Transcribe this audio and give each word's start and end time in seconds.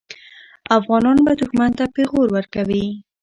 افغانان 0.77 1.17
به 1.25 1.31
دښمن 1.39 1.71
ته 1.77 1.85
پېغور 1.95 2.27
ورکوي. 2.33 2.85